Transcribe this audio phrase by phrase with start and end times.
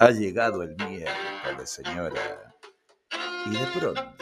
[0.00, 2.54] Ha llegado el miércoles, señora.
[3.46, 4.14] Y de pronto,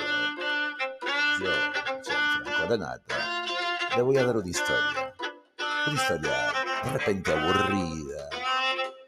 [1.38, 1.50] yo,
[2.02, 3.44] Gianfranco Donata,
[3.94, 5.14] le voy a dar una historia.
[5.86, 6.52] Una historia
[6.82, 8.30] de repente aburrida,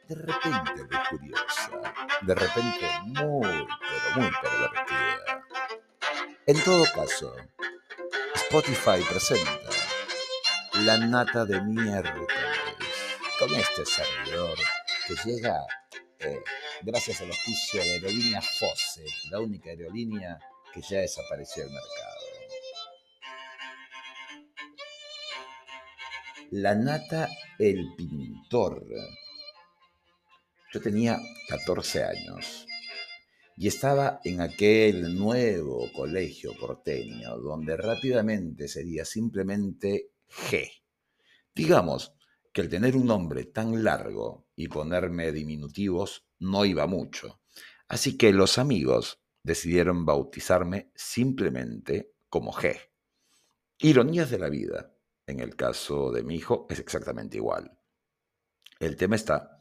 [0.09, 1.71] de repente muy curiosa,
[2.21, 5.45] de repente muy, pero muy pervertida.
[6.45, 7.35] En todo caso,
[8.35, 9.71] Spotify presenta
[10.85, 12.29] La Nata de Miércoles
[13.39, 14.59] con este servidor
[15.07, 15.67] que llega
[16.19, 16.43] eh,
[16.83, 20.39] gracias al auspicio de Aerolínea Fosse, la única aerolínea
[20.73, 22.19] que ya desapareció del mercado.
[26.51, 27.29] La Nata
[27.59, 28.87] el Pintor.
[30.73, 31.19] Yo tenía
[31.49, 32.67] 14 años
[33.57, 40.71] y estaba en aquel nuevo colegio porteño donde rápidamente sería simplemente G.
[41.55, 42.15] Digamos,
[42.53, 47.41] que el tener un nombre tan largo y ponerme diminutivos no iba mucho.
[47.89, 52.79] Así que los amigos decidieron bautizarme simplemente como G.
[53.79, 54.95] Ironías de la vida.
[55.27, 57.79] En el caso de mi hijo es exactamente igual.
[58.81, 59.59] El tema está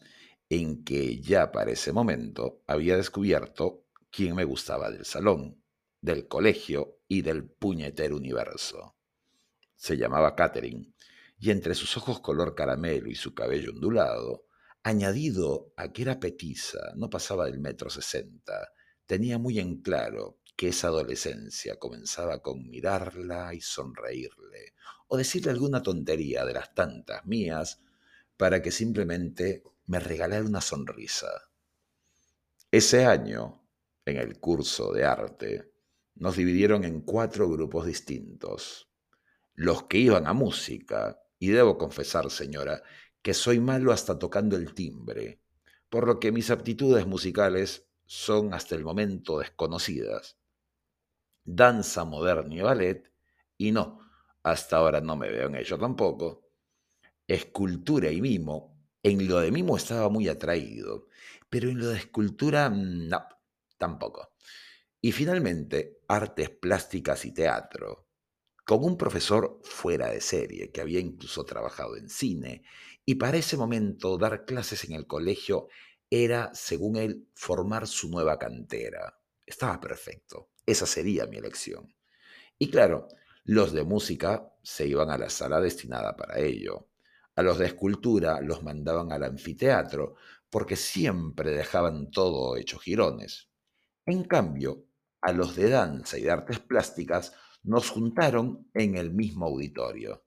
[0.50, 5.64] en que ya para ese momento había descubierto quién me gustaba del salón,
[6.02, 8.96] del colegio y del puñetero universo.
[9.76, 10.94] Se llamaba Catherine
[11.40, 14.47] y entre sus ojos color caramelo y su cabello ondulado,
[14.84, 18.70] añadido a que era petiza, no pasaba del metro sesenta,
[19.06, 24.74] tenía muy en claro que esa adolescencia comenzaba con mirarla y sonreírle,
[25.08, 27.80] o decirle alguna tontería de las tantas mías,
[28.38, 31.28] para que simplemente me regalara una sonrisa.
[32.72, 33.68] Ese año,
[34.06, 35.72] en el curso de arte,
[36.16, 38.90] nos dividieron en cuatro grupos distintos.
[39.54, 42.82] Los que iban a música, y debo confesar, señora,
[43.28, 45.42] que soy malo hasta tocando el timbre,
[45.90, 50.38] por lo que mis aptitudes musicales son hasta el momento desconocidas.
[51.44, 53.12] Danza moderna y ballet,
[53.58, 54.00] y no,
[54.44, 56.52] hasta ahora no me veo en ello tampoco.
[57.28, 61.08] Escultura y mimo, en lo de mimo estaba muy atraído,
[61.50, 63.28] pero en lo de escultura, no,
[63.78, 64.36] tampoco.
[65.02, 68.07] Y finalmente, artes plásticas y teatro
[68.68, 72.64] con un profesor fuera de serie, que había incluso trabajado en cine,
[73.06, 75.70] y para ese momento dar clases en el colegio
[76.10, 79.22] era, según él, formar su nueva cantera.
[79.46, 81.96] Estaba perfecto, esa sería mi elección.
[82.60, 83.08] Y claro,
[83.46, 86.90] los de música se iban a la sala destinada para ello.
[87.38, 90.16] A los de escultura los mandaban al anfiteatro,
[90.50, 93.48] porque siempre dejaban todo hecho jirones.
[94.06, 94.88] En cambio,
[95.22, 97.32] a los de danza y de artes plásticas
[97.68, 100.26] nos juntaron en el mismo auditorio.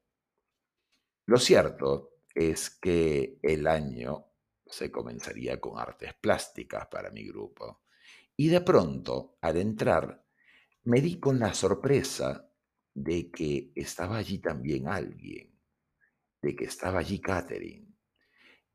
[1.26, 4.26] Lo cierto es que el año
[4.66, 7.82] se comenzaría con artes plásticas para mi grupo.
[8.36, 10.22] Y de pronto, al entrar,
[10.84, 12.46] me di con la sorpresa
[12.92, 15.58] de que estaba allí también alguien,
[16.42, 17.88] de que estaba allí Catherine.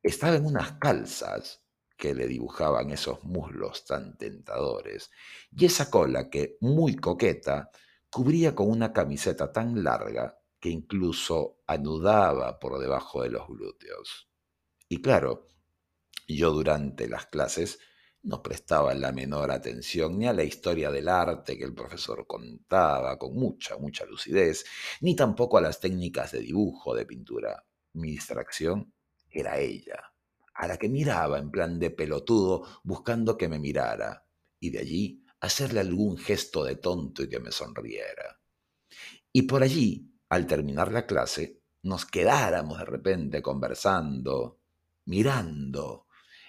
[0.01, 1.63] Estaba en unas calzas
[1.95, 5.11] que le dibujaban esos muslos tan tentadores
[5.51, 7.69] y esa cola que, muy coqueta,
[8.15, 14.29] cubría con una camiseta tan larga que incluso anudaba por debajo de los glúteos.
[14.87, 15.47] Y claro,
[16.25, 17.77] yo durante las clases
[18.23, 23.17] no prestaba la menor atención ni a la historia del arte que el profesor contaba
[23.17, 24.63] con mucha, mucha lucidez,
[25.01, 27.65] ni tampoco a las técnicas de dibujo, de pintura.
[27.95, 28.93] Mi distracción
[29.29, 30.13] era ella,
[30.53, 34.25] a la que miraba en plan de pelotudo buscando que me mirara,
[34.57, 38.39] y de allí hacerle algún gesto de tonto y que me sonriera.
[39.31, 44.59] Y por allí, al terminar la clase, nos quedáramos de repente conversando,
[45.05, 46.07] mirando,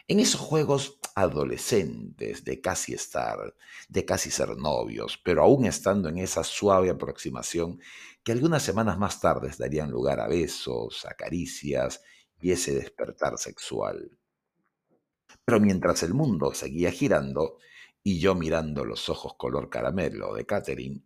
[0.08, 3.54] en esos juegos adolescentes de casi estar,
[3.88, 7.80] de casi ser novios, pero aún estando en esa suave aproximación
[8.22, 12.03] que algunas semanas más tarde darían lugar a besos, a caricias
[12.41, 14.16] y ese despertar sexual.
[15.44, 17.59] Pero mientras el mundo seguía girando,
[18.06, 21.03] y yo mirando los ojos color caramelo de Catherine,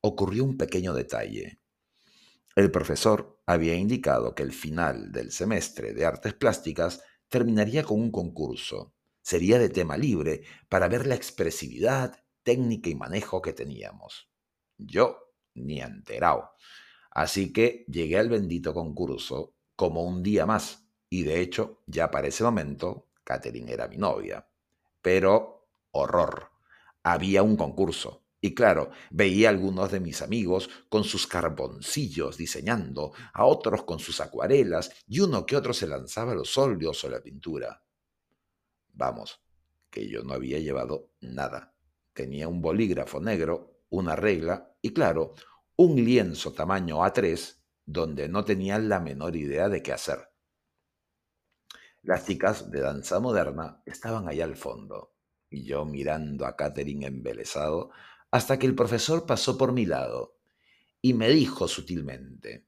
[0.00, 1.60] ocurrió un pequeño detalle.
[2.56, 8.10] El profesor había indicado que el final del semestre de artes plásticas terminaría con un
[8.10, 8.96] concurso.
[9.22, 14.28] Sería de tema libre para ver la expresividad, técnica y manejo que teníamos.
[14.76, 15.20] Yo
[15.54, 16.50] ni enterado.
[17.12, 20.84] Así que llegué al bendito concurso como un día más.
[21.08, 24.48] Y de hecho, ya para ese momento, Catherine era mi novia.
[25.00, 25.59] Pero
[25.92, 26.50] horror.
[27.02, 28.24] Había un concurso.
[28.42, 33.98] Y claro, veía a algunos de mis amigos con sus carboncillos diseñando, a otros con
[33.98, 37.84] sus acuarelas, y uno que otro se lanzaba los óleos o la pintura.
[38.94, 39.42] Vamos,
[39.90, 41.74] que yo no había llevado nada.
[42.14, 45.34] Tenía un bolígrafo negro, una regla y, claro,
[45.76, 50.30] un lienzo tamaño A3 donde no tenía la menor idea de qué hacer.
[52.02, 55.14] Las chicas de danza moderna estaban allá al fondo
[55.50, 57.90] y yo mirando a Catherine embelesado
[58.30, 60.38] hasta que el profesor pasó por mi lado
[61.02, 62.66] y me dijo sutilmente,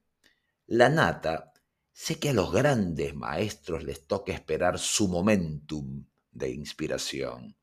[0.67, 1.53] la nata,
[1.91, 7.55] sé que a los grandes maestros les toca esperar su momentum de inspiración,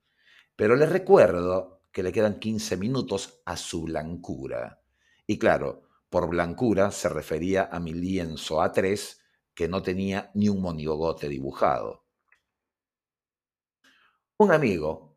[0.57, 4.81] pero les recuerdo que le quedan 15 minutos a su blancura.
[5.27, 9.19] Y claro, por blancura se refería a mi lienzo A3
[9.55, 12.05] que no tenía ni un monigote dibujado.
[14.39, 15.10] Un amigo,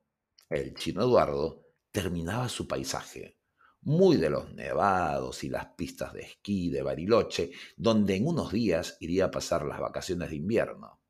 [0.55, 3.37] el chino Eduardo, terminaba su paisaje,
[3.81, 8.97] muy de los nevados y las pistas de esquí de Bariloche, donde en unos días
[8.99, 11.01] iría a pasar las vacaciones de invierno.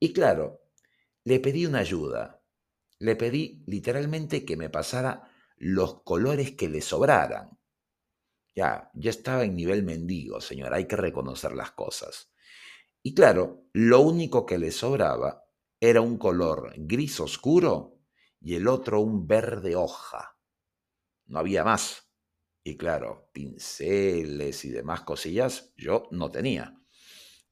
[0.00, 0.62] Y claro,
[1.24, 2.42] le pedí una ayuda.
[3.00, 7.58] Le pedí literalmente que me pasara los colores que le sobraran.
[8.54, 12.32] Ya, ya estaba en nivel mendigo, señor, hay que reconocer las cosas.
[13.02, 15.44] Y claro, lo único que le sobraba
[15.80, 17.97] era un color gris oscuro
[18.40, 20.36] y el otro un verde hoja.
[21.26, 22.10] No había más.
[22.62, 26.80] Y claro, pinceles y demás cosillas yo no tenía.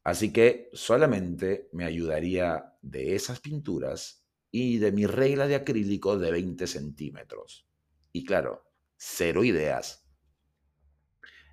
[0.05, 6.31] Así que solamente me ayudaría de esas pinturas y de mi regla de acrílico de
[6.31, 7.69] 20 centímetros.
[8.13, 10.07] Y claro, cero ideas.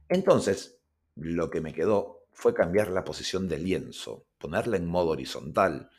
[0.07, 0.79] Entonces,
[1.15, 5.89] lo que me quedó fue cambiar la posición del lienzo, ponerla en modo horizontal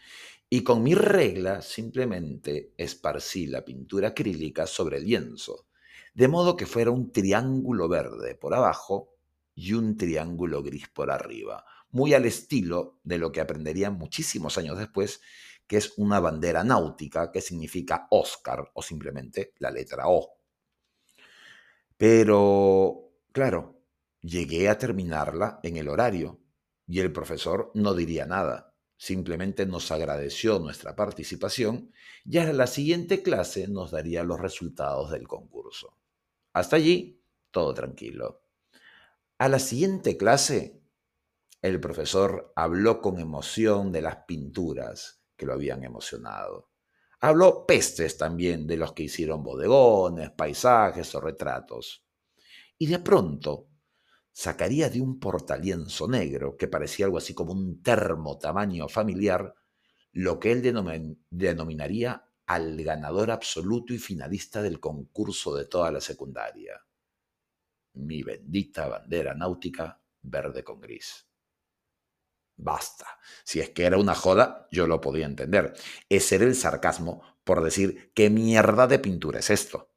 [0.49, 5.67] y con mi regla simplemente esparcí la pintura acrílica sobre el lienzo,
[6.14, 9.14] de modo que fuera un triángulo verde por abajo
[9.55, 14.79] y un triángulo gris por arriba, muy al estilo de lo que aprendería muchísimos años
[14.79, 15.20] después,
[15.67, 20.38] que es una bandera náutica que significa Oscar o simplemente la letra O.
[21.97, 23.81] Pero, claro,
[24.20, 26.40] llegué a terminarla en el horario
[26.87, 28.74] y el profesor no diría nada
[29.04, 31.92] Simplemente nos agradeció nuestra participación
[32.24, 35.98] y a la siguiente clase nos daría los resultados del concurso.
[36.54, 38.46] Hasta allí, todo tranquilo.
[39.36, 40.80] A la siguiente clase,
[41.60, 46.70] el profesor habló con emoción de las pinturas que lo habían emocionado.
[47.20, 52.06] Habló pestes también de los que hicieron bodegones, paisajes o retratos.
[52.78, 53.68] Y de pronto
[54.34, 59.54] sacaría de un portalienzo negro, que parecía algo así como un termo tamaño familiar,
[60.12, 60.60] lo que él
[61.31, 66.84] denominaría al ganador absoluto y finalista del concurso de toda la secundaria.
[67.94, 71.26] Mi bendita bandera náutica verde con gris.
[72.56, 73.06] Basta.
[73.44, 75.75] Si es que era una joda, yo lo podía entender.
[76.08, 79.92] Ese era el sarcasmo por decir, ¿qué mierda de pintura es esto?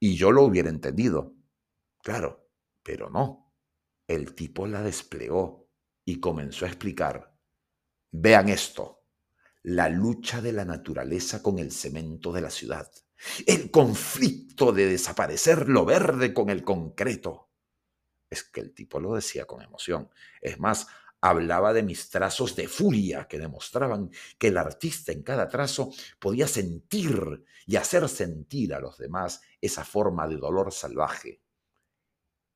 [0.00, 1.34] Y yo lo hubiera entendido.
[2.02, 2.50] Claro,
[2.82, 3.47] pero no.
[4.08, 5.68] El tipo la desplegó
[6.02, 7.36] y comenzó a explicar.
[8.10, 9.04] Vean esto,
[9.64, 12.90] la lucha de la naturaleza con el cemento de la ciudad,
[13.46, 17.50] el conflicto de desaparecer lo verde con el concreto.
[18.30, 20.08] Es que el tipo lo decía con emoción.
[20.40, 20.86] Es más,
[21.20, 26.48] hablaba de mis trazos de furia que demostraban que el artista en cada trazo podía
[26.48, 31.42] sentir y hacer sentir a los demás esa forma de dolor salvaje.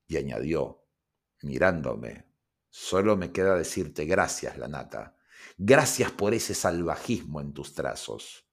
[0.06, 0.81] Y añadió,
[1.44, 2.26] mirándome.
[2.68, 5.16] Solo me queda decirte gracias, Lanata.
[5.58, 8.46] Gracias por ese salvajismo en tus trazos.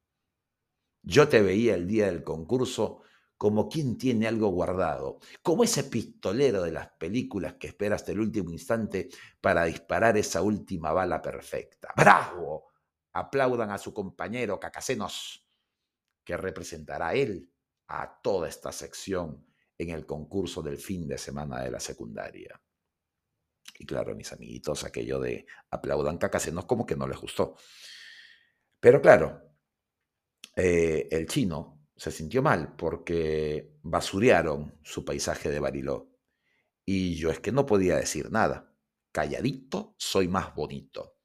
[1.02, 3.02] Yo te veía el día del concurso
[3.38, 8.20] como quien tiene algo guardado, como ese pistolero de las películas que espera hasta el
[8.20, 9.08] último instante
[9.40, 11.94] para disparar esa última bala perfecta.
[11.96, 12.68] ¡Bravo!
[13.14, 15.48] Aplaudan a su compañero Cacasenos,
[16.26, 17.50] que representará él
[17.88, 22.62] a toda esta sección en el concurso del fin de semana de la secundaria.
[23.80, 27.56] Y claro, mis amiguitos, aquello de aplaudan cacasenos como que no les gustó.
[28.78, 29.42] Pero claro,
[30.54, 36.12] eh, el chino se sintió mal porque basurearon su paisaje de Bariló.
[36.86, 38.76] Y yo es que no podía decir nada.
[39.14, 41.16] Calladito, soy más bonito.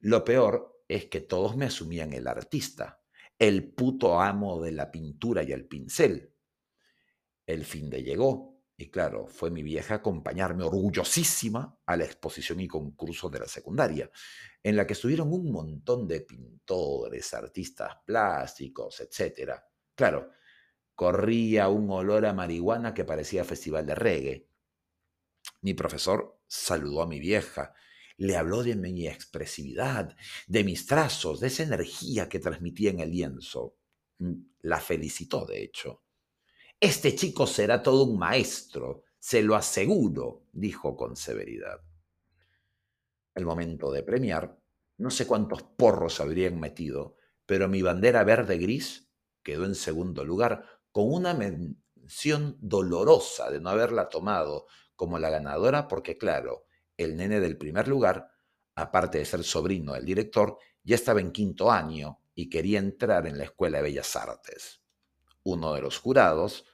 [0.00, 3.02] Lo peor es que todos me asumían el artista,
[3.38, 6.34] el puto amo de la pintura y el pincel.
[7.46, 12.66] El fin de llegó y claro, fue mi vieja acompañarme orgullosísima a la exposición y
[12.66, 14.10] concurso de la secundaria,
[14.62, 19.52] en la que estuvieron un montón de pintores, artistas plásticos, etc.
[19.94, 20.32] Claro,
[20.94, 24.48] corría un olor a marihuana que parecía festival de reggae.
[25.62, 27.74] Mi profesor saludó a mi vieja,
[28.16, 30.16] Le habló de mi expresividad,
[30.46, 33.76] de mis trazos, de esa energía que transmitía en el lienzo.
[34.18, 36.03] Mm, la felicitó, de hecho.
[36.80, 41.80] Este chico será todo un maestro, se lo aseguro, dijo con severidad.
[43.34, 44.58] El momento de premiar,
[44.98, 47.16] no sé cuántos porros habrían metido,
[47.46, 49.10] pero mi bandera verde-gris
[49.42, 55.88] quedó en segundo lugar, con una mención dolorosa de no haberla tomado como la ganadora,
[55.88, 56.66] porque claro,
[56.96, 58.30] el nene del primer lugar,
[58.74, 63.38] aparte de ser sobrino del director, ya estaba en quinto año y quería entrar en
[63.38, 64.83] la Escuela de Bellas Artes.
[65.44, 66.66] Uno de los jurados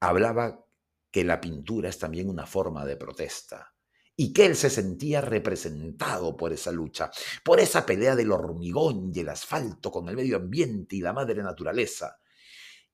[0.00, 0.64] hablaba
[1.10, 3.74] que la pintura es también una forma de protesta
[4.20, 7.10] y que él se sentía representado por esa lucha,
[7.44, 11.40] por esa pelea del hormigón y el asfalto con el medio ambiente y la madre
[11.42, 12.18] naturaleza.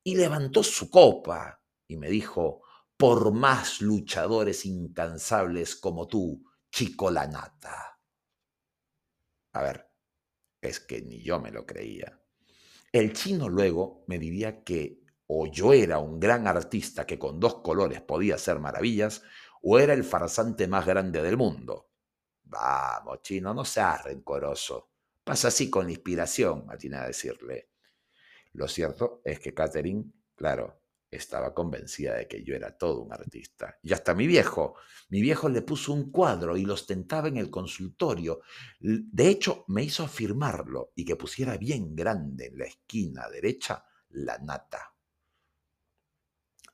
[0.02, 2.62] Y levantó su copa y me dijo,
[2.96, 7.98] por más luchadores incansables como tú, chico la nata.
[9.54, 9.90] A ver,
[10.60, 12.20] es que ni yo me lo creía.
[12.92, 17.62] El chino luego me diría que o yo era un gran artista que con dos
[17.62, 19.22] colores podía hacer maravillas,
[19.62, 21.90] o era el farsante más grande del mundo.
[22.42, 24.90] Vamos, chino, no seas rencoroso.
[25.24, 27.70] Pasa así con la inspiración, atiné a decirle.
[28.52, 30.04] Lo cierto es que Catherine,
[30.36, 33.78] claro, estaba convencida de que yo era todo un artista.
[33.82, 34.74] Y hasta mi viejo,
[35.08, 38.40] mi viejo le puso un cuadro y lo ostentaba en el consultorio.
[38.80, 44.38] De hecho, me hizo afirmarlo y que pusiera bien grande en la esquina derecha la
[44.38, 44.93] nata.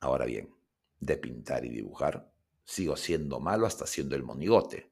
[0.00, 0.54] Ahora bien,
[0.98, 2.30] de pintar y dibujar,
[2.64, 4.90] sigo siendo malo hasta siendo el monigote.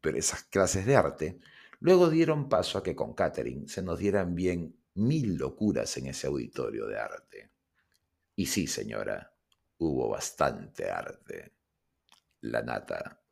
[0.00, 1.40] Pero esas clases de arte
[1.80, 6.26] luego dieron paso a que con Catherine se nos dieran bien mil locuras en ese
[6.26, 7.50] auditorio de arte.
[8.36, 9.32] Y sí, señora,
[9.78, 11.52] hubo bastante arte.
[12.42, 13.23] La nata